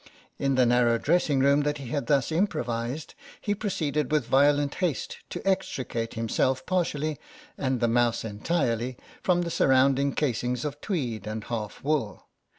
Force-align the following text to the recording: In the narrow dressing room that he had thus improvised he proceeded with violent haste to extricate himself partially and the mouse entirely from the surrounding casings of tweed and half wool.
In 0.39 0.55
the 0.55 0.65
narrow 0.65 0.97
dressing 0.97 1.41
room 1.41 1.61
that 1.61 1.77
he 1.77 1.89
had 1.89 2.07
thus 2.07 2.31
improvised 2.31 3.13
he 3.39 3.53
proceeded 3.53 4.11
with 4.11 4.25
violent 4.25 4.73
haste 4.81 5.19
to 5.29 5.47
extricate 5.47 6.15
himself 6.15 6.65
partially 6.65 7.19
and 7.55 7.79
the 7.79 7.87
mouse 7.87 8.25
entirely 8.25 8.97
from 9.21 9.43
the 9.43 9.51
surrounding 9.51 10.15
casings 10.15 10.65
of 10.65 10.81
tweed 10.81 11.27
and 11.27 11.43
half 11.43 11.83
wool. 11.83 12.25